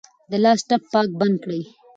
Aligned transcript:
د 0.31 0.33
لاس 0.43 0.59
ټپ 0.69 0.81
پاک 0.93 1.07
بند 1.19 1.35
کړئ. 1.43 1.61